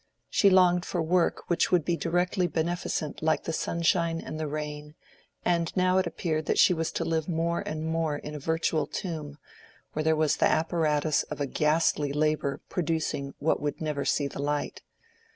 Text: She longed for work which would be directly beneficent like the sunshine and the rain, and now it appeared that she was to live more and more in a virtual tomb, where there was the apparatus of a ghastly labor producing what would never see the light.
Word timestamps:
She 0.31 0.49
longed 0.49 0.83
for 0.83 0.99
work 0.99 1.43
which 1.45 1.71
would 1.71 1.85
be 1.85 1.95
directly 1.95 2.47
beneficent 2.47 3.21
like 3.21 3.43
the 3.43 3.53
sunshine 3.53 4.19
and 4.19 4.39
the 4.39 4.47
rain, 4.47 4.95
and 5.45 5.71
now 5.77 5.99
it 5.99 6.07
appeared 6.07 6.47
that 6.47 6.57
she 6.57 6.73
was 6.73 6.91
to 6.93 7.05
live 7.05 7.29
more 7.29 7.59
and 7.61 7.85
more 7.85 8.17
in 8.17 8.33
a 8.33 8.39
virtual 8.39 8.87
tomb, 8.87 9.37
where 9.93 10.01
there 10.01 10.15
was 10.15 10.37
the 10.37 10.47
apparatus 10.49 11.21
of 11.29 11.39
a 11.39 11.45
ghastly 11.45 12.11
labor 12.11 12.61
producing 12.67 13.35
what 13.37 13.61
would 13.61 13.79
never 13.79 14.03
see 14.03 14.25
the 14.27 14.41
light. 14.41 14.81